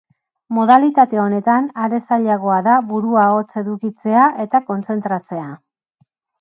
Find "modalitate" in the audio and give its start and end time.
0.57-1.19